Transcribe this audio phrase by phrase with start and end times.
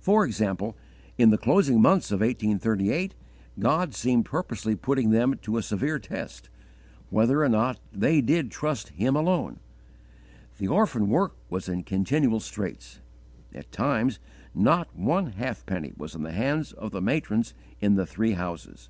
[0.00, 0.76] For example,
[1.16, 3.14] in the closing months of 1838
[3.60, 6.48] God seemed purposely putting them to a severe test,
[7.10, 9.60] whether or not they did trust Him alone.
[10.58, 12.98] The orphan work was in continual straits:
[13.54, 14.18] at times
[14.52, 18.88] not one half penny was in the hands of the matrons in the three houses.